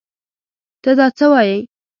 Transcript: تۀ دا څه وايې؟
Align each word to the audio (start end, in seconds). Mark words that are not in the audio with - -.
تۀ 0.83 0.91
دا 0.97 1.07
څه 1.17 1.25
وايې؟ 1.31 1.57